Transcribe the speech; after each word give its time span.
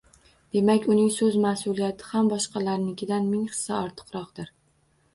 Demak, 0.55 0.87
uning 0.93 1.11
so’z 1.17 1.37
mas’uliyati 1.43 2.09
ham 2.15 2.33
boshqalarnikidan 2.33 3.31
ming 3.37 3.47
hissa 3.55 3.81
ortiqroqdir. 3.87 4.55